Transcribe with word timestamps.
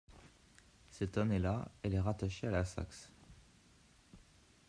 Cette 0.89 1.19
année-là, 1.19 1.69
elle 1.83 1.93
est 1.93 1.99
rattachée 1.99 2.47
à 2.47 2.49
la 2.49 2.65
Saxe. 2.65 3.11